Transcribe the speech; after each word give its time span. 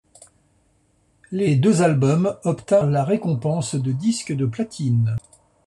Les 1.29 1.55
deux 1.55 1.83
albums 1.83 2.35
obtinrent 2.43 2.89
la 2.89 3.03
récompense 3.03 3.75
de 3.75 3.91
disque 3.91 4.31
de 4.33 4.47
platine. 4.47 5.15